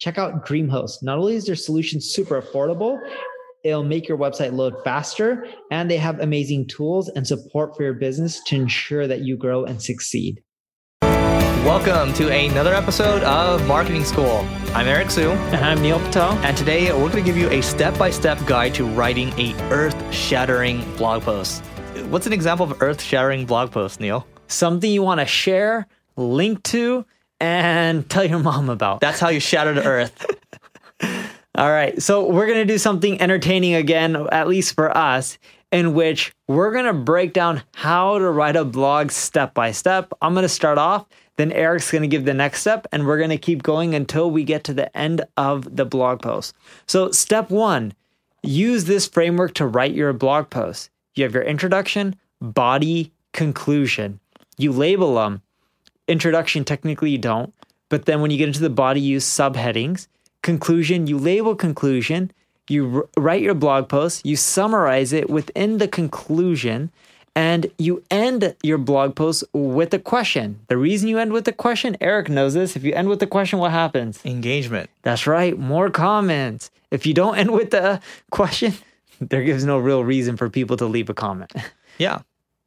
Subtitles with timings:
[0.00, 1.02] Check out DreamHost.
[1.02, 2.98] Not only is their solution super affordable,
[3.64, 7.92] it'll make your website load faster, and they have amazing tools and support for your
[7.92, 10.42] business to ensure that you grow and succeed.
[11.02, 14.38] Welcome to another episode of Marketing School.
[14.72, 15.32] I'm Eric Siu.
[15.32, 16.32] And I'm Neil Patel.
[16.38, 19.52] And today we're going to give you a step by step guide to writing a
[19.70, 21.62] earth shattering blog post.
[22.08, 24.26] What's an example of earth shattering blog post, Neil?
[24.46, 27.04] Something you want to share, link to,
[27.40, 29.00] and tell your mom about.
[29.00, 30.26] That's how you shatter the earth.
[31.54, 32.00] All right.
[32.00, 35.38] So we're going to do something entertaining again, at least for us,
[35.72, 40.12] in which we're going to break down how to write a blog step by step.
[40.22, 41.06] I'm going to start off
[41.40, 44.30] then Eric's going to give the next step, and we're going to keep going until
[44.30, 46.54] we get to the end of the blog post.
[46.86, 47.94] So, step one
[48.42, 50.90] use this framework to write your blog post.
[51.14, 54.20] You have your introduction, body, conclusion.
[54.58, 55.40] You label them.
[56.10, 57.54] Introduction, technically, you don't.
[57.88, 60.08] But then when you get into the body, use subheadings.
[60.42, 62.32] Conclusion, you label conclusion.
[62.68, 66.90] You r- write your blog post, you summarize it within the conclusion,
[67.34, 70.60] and you end your blog post with a question.
[70.68, 72.76] The reason you end with a question, Eric knows this.
[72.76, 74.20] If you end with a question, what happens?
[74.24, 74.90] Engagement.
[75.02, 76.70] That's right, more comments.
[76.90, 78.74] If you don't end with a question,
[79.20, 81.52] there gives no real reason for people to leave a comment.
[81.98, 82.20] Yeah.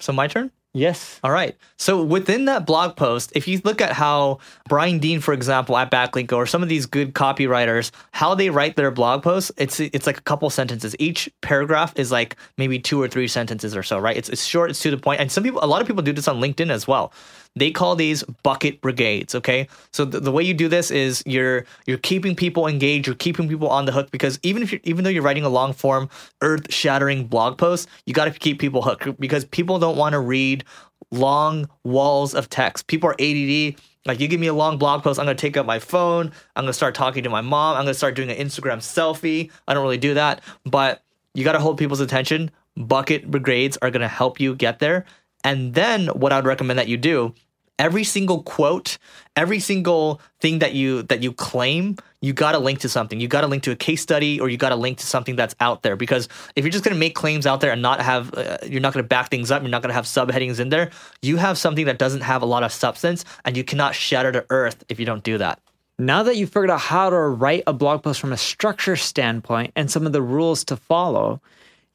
[0.00, 0.50] So my turn?
[0.72, 1.18] Yes.
[1.24, 1.56] All right.
[1.78, 5.90] So within that blog post, if you look at how Brian Dean, for example, at
[5.90, 10.06] Backlinko, or some of these good copywriters, how they write their blog posts, it's it's
[10.06, 10.94] like a couple sentences.
[11.00, 14.16] Each paragraph is like maybe two or three sentences or so, right?
[14.16, 15.20] It's, it's short, it's to the point.
[15.20, 17.12] And some people, a lot of people do this on LinkedIn as well.
[17.56, 19.34] They call these bucket brigades.
[19.34, 23.16] Okay, so the, the way you do this is you're you're keeping people engaged, you're
[23.16, 25.72] keeping people on the hook because even if you even though you're writing a long
[25.72, 26.08] form,
[26.42, 30.20] earth shattering blog post, you got to keep people hooked because people don't want to
[30.20, 30.64] read
[31.10, 32.86] long walls of text.
[32.86, 33.80] People are ADD.
[34.06, 36.32] Like you give me a long blog post, I'm gonna take out my phone.
[36.56, 37.76] I'm gonna start talking to my mom.
[37.76, 39.50] I'm gonna start doing an Instagram selfie.
[39.68, 41.02] I don't really do that, but
[41.34, 42.50] you got to hold people's attention.
[42.76, 45.04] Bucket brigades are gonna help you get there.
[45.44, 47.34] And then what I would recommend that you do
[47.78, 48.98] every single quote
[49.36, 53.18] every single thing that you that you claim you got to link to something.
[53.18, 55.36] You got to link to a case study or you got to link to something
[55.36, 55.96] that's out there.
[55.96, 58.82] Because if you're just going to make claims out there and not have uh, you're
[58.82, 60.90] not going to back things up you're not going to have subheadings in there
[61.22, 64.44] you have something that doesn't have a lot of substance and you cannot shatter the
[64.50, 65.58] earth if you don't do that.
[65.98, 69.72] Now that you've figured out how to write a blog post from a structure standpoint
[69.74, 71.40] and some of the rules to follow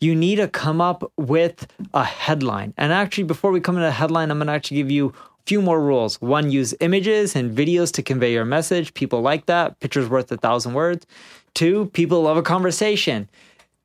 [0.02, 2.74] you need to come up with a headline.
[2.78, 5.44] And actually, before we come into a headline, I'm going to actually give you a
[5.46, 6.22] few more rules.
[6.22, 8.94] One, use images and videos to convey your message.
[8.94, 9.80] People like that.
[9.80, 11.06] Pictures worth a thousand words.
[11.54, 13.30] Two, people love a conversation.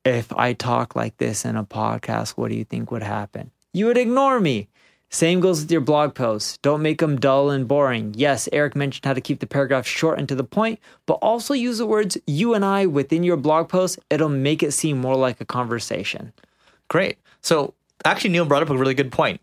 [0.03, 3.51] If I talk like this in a podcast, what do you think would happen?
[3.73, 4.67] You would ignore me.
[5.11, 6.57] Same goes with your blog posts.
[6.59, 8.13] Don't make them dull and boring.
[8.15, 11.53] Yes, Eric mentioned how to keep the paragraph short and to the point, but also
[11.53, 13.99] use the words you and I within your blog post.
[14.09, 16.31] It'll make it seem more like a conversation.
[16.87, 17.17] Great.
[17.41, 17.73] So,
[18.05, 19.41] actually, Neil brought up a really good point.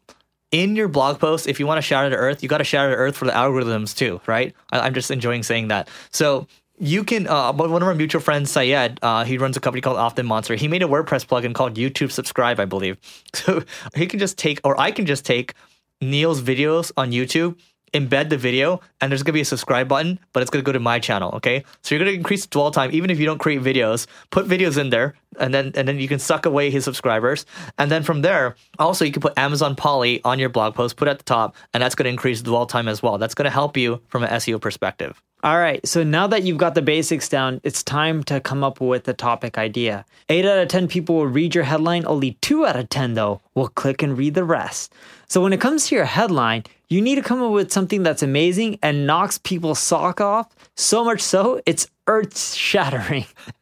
[0.51, 2.89] In your blog post, if you want to shatter the earth, you got to shatter
[2.89, 4.55] the earth for the algorithms too, right?
[4.73, 5.91] I'm just enjoying saying that.
[6.11, 6.47] So,
[6.81, 9.97] you can uh, one of our mutual friends Syed uh, he runs a company called
[9.97, 12.99] OptinMonster he made a WordPress plugin called YouTube Subscribe I believe
[13.35, 13.63] so
[13.95, 15.55] he can just take or I can just take
[16.01, 17.57] Neil's videos on YouTube
[17.93, 20.81] embed the video and there's gonna be a subscribe button, but it's gonna go to
[20.81, 21.31] my channel.
[21.35, 24.07] Okay, so you're gonna increase dwell time even if you don't create videos.
[24.31, 27.47] Put videos in there, and then and then you can suck away his subscribers.
[27.79, 31.09] And then from there, also you can put Amazon Polly on your blog post, put
[31.09, 33.19] at the top, and that's gonna increase the dwell time as well.
[33.19, 35.23] That's gonna help you from an SEO perspective.
[35.45, 38.81] All right, so now that you've got the basics down, it's time to come up
[38.81, 40.05] with a topic idea.
[40.29, 43.41] 8 out of 10 people will read your headline, only 2 out of 10, though,
[43.55, 44.93] will click and read the rest.
[45.29, 48.23] So when it comes to your headline, you need to come up with something that's
[48.25, 53.27] amazing and knocks people's sock off, so much so it's earth shattering.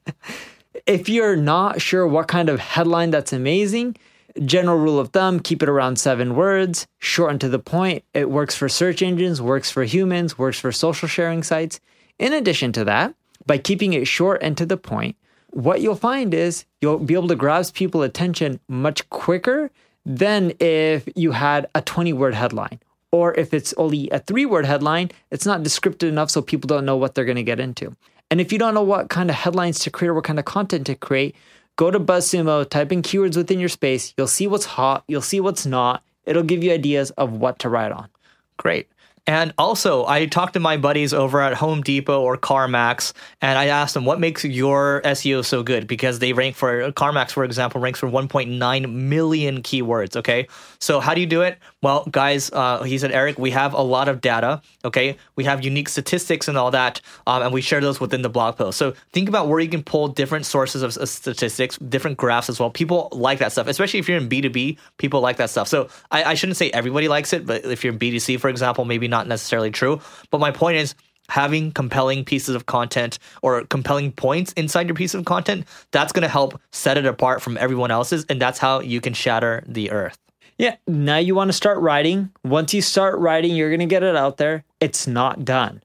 [0.87, 3.97] if you're not sure what kind of headline that's amazing,
[4.45, 8.05] general rule of thumb keep it around seven words, short and to the point.
[8.15, 11.81] It works for search engines, works for humans, works for social sharing sites.
[12.19, 13.15] In addition to that,
[13.47, 15.17] by keeping it short and to the point,
[15.51, 19.71] what you'll find is you'll be able to grasp people's attention much quicker
[20.05, 22.79] than if you had a 20 word headline
[23.13, 26.85] Or if it's only a three word headline, it's not descriptive enough so people don't
[26.85, 27.97] know what they're going to get into.
[28.31, 30.45] And if you don't know what kind of headlines to create or what kind of
[30.45, 31.37] content to create,
[31.77, 34.13] go to BuzzSumo, type in keywords within your space.
[34.17, 36.03] You'll see what's hot, you'll see what's not.
[36.25, 38.09] It'll give you ideas of what to write on.
[38.57, 38.89] Great.
[39.27, 43.67] And also, I talked to my buddies over at Home Depot or CarMax, and I
[43.67, 47.81] asked them what makes your SEO so good because they rank for CarMax, for example,
[47.81, 50.15] ranks for 1.9 million keywords.
[50.15, 50.47] Okay,
[50.79, 51.59] so how do you do it?
[51.83, 54.63] Well, guys, uh, he said, Eric, we have a lot of data.
[54.85, 58.29] Okay, we have unique statistics and all that, um, and we share those within the
[58.29, 58.79] blog post.
[58.79, 62.71] So think about where you can pull different sources of, statistics, different graphs as well.
[62.71, 64.79] People like that stuff, especially if you're in B2B.
[64.99, 65.67] People like that stuff.
[65.67, 68.85] So I, I shouldn't say everybody likes it, but if you're in B2C, for example,
[68.85, 70.01] maybe not not necessarily true.
[70.31, 70.95] But my point is
[71.29, 76.23] having compelling pieces of content or compelling points inside your piece of content, that's going
[76.23, 78.25] to help set it apart from everyone else's.
[78.29, 80.19] And that's how you can shatter the earth.
[80.59, 80.77] Yeah.
[80.87, 82.31] Now you want to start writing.
[82.45, 84.65] Once you start writing, you're going to get it out there.
[84.81, 85.83] It's not done.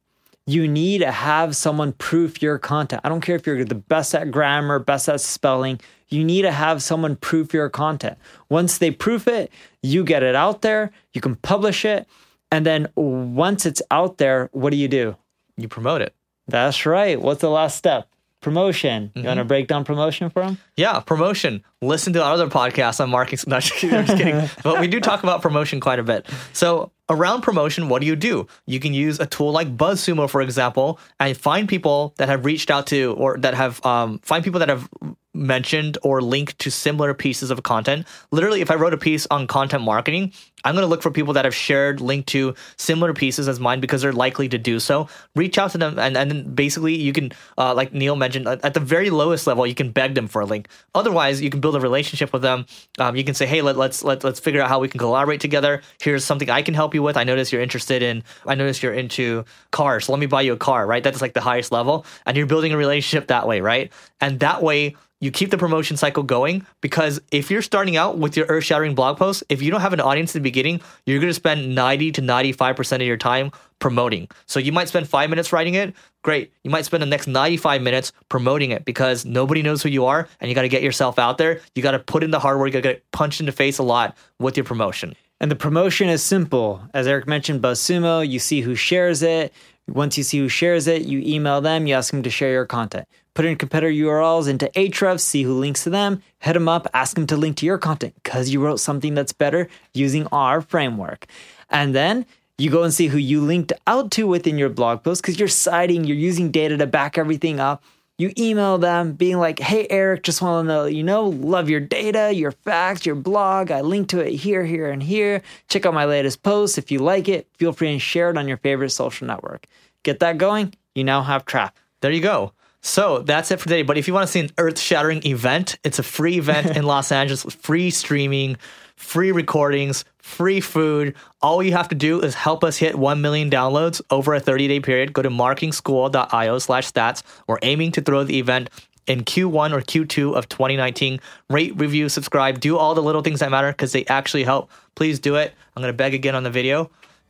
[0.47, 3.01] You need to have someone proof your content.
[3.03, 5.79] I don't care if you're the best at grammar, best at spelling.
[6.09, 8.17] You need to have someone proof your content.
[8.49, 9.51] Once they proof it,
[9.81, 12.07] you get it out there, you can publish it,
[12.51, 15.15] and then once it's out there, what do you do?
[15.57, 16.13] You promote it.
[16.47, 17.19] That's right.
[17.19, 18.07] What's the last step?
[18.41, 19.09] Promotion.
[19.09, 19.19] Mm-hmm.
[19.19, 20.57] You want to break down promotion for them?
[20.75, 21.63] Yeah, promotion.
[21.81, 23.45] Listen to our other podcasts on marketing.
[23.47, 23.97] No, I'm just kidding.
[23.97, 24.49] I'm just kidding.
[24.63, 26.27] but we do talk about promotion quite a bit.
[26.51, 28.47] So around promotion, what do you do?
[28.65, 32.71] You can use a tool like BuzzSumo, for example, and find people that have reached
[32.71, 34.89] out to or that have um, find people that have
[35.33, 38.05] mentioned or linked to similar pieces of content.
[38.31, 40.33] Literally, if I wrote a piece on content marketing,
[40.63, 43.79] I'm going to look for people that have shared, linked to similar pieces as mine
[43.79, 45.07] because they're likely to do so.
[45.35, 48.73] Reach out to them, and, and then basically you can, uh, like Neil mentioned, at
[48.73, 50.67] the very lowest level, you can beg them for a link.
[50.93, 52.65] Otherwise, you can build a relationship with them.
[52.99, 55.41] Um, you can say, hey, let, let's let, let's figure out how we can collaborate
[55.41, 55.81] together.
[55.99, 57.17] Here's something I can help you with.
[57.17, 58.23] I notice you're interested in.
[58.45, 60.05] I notice you're into cars.
[60.05, 60.85] So let me buy you a car.
[60.85, 61.03] Right?
[61.03, 63.91] That's like the highest level, and you're building a relationship that way, right?
[64.19, 68.35] And that way you keep the promotion cycle going because if you're starting out with
[68.35, 71.19] your earth shattering blog post, if you don't have an audience in the beginning, you're
[71.19, 74.27] going to spend 90 to 95% of your time promoting.
[74.47, 75.95] So you might spend five minutes writing it.
[76.23, 76.51] Great.
[76.63, 80.27] You might spend the next 95 minutes promoting it because nobody knows who you are
[80.39, 81.61] and you got to get yourself out there.
[81.75, 82.67] You got to put in the hard work.
[82.67, 85.15] You got to get punched in the face a lot with your promotion.
[85.41, 86.83] And the promotion is simple.
[86.93, 89.51] As Eric mentioned, BuzzSumo, you see who shares it.
[89.87, 92.65] Once you see who shares it, you email them, you ask them to share your
[92.65, 93.07] content.
[93.33, 97.15] Put in competitor URLs into Ahrefs, see who links to them, head them up, ask
[97.15, 101.27] them to link to your content because you wrote something that's better using our framework.
[101.69, 102.25] And then
[102.57, 105.47] you go and see who you linked out to within your blog post because you're
[105.47, 107.83] citing, you're using data to back everything up.
[108.17, 111.79] You email them being like, hey, Eric, just want to know, you know, love your
[111.79, 113.71] data, your facts, your blog.
[113.71, 115.41] I link to it here, here, and here.
[115.69, 116.77] Check out my latest post.
[116.77, 119.65] If you like it, feel free and share it on your favorite social network.
[120.03, 120.73] Get that going.
[120.93, 121.81] You now have traffic.
[122.01, 122.53] There you go.
[122.81, 123.83] So that's it for today.
[123.83, 126.83] But if you want to see an earth shattering event, it's a free event in
[126.83, 128.57] Los Angeles, with free streaming,
[128.95, 131.15] free recordings, free food.
[131.41, 134.67] All you have to do is help us hit 1 million downloads over a 30
[134.67, 135.13] day period.
[135.13, 137.23] Go to marketingschool.io slash stats.
[137.47, 138.69] We're aiming to throw the event
[139.07, 141.19] in Q1 or Q2 of 2019.
[141.49, 144.69] Rate, review, subscribe, do all the little things that matter because they actually help.
[144.95, 145.53] Please do it.
[145.75, 146.89] I'm going to beg again on the video,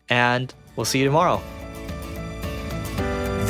[0.09, 1.41] and we'll see you tomorrow.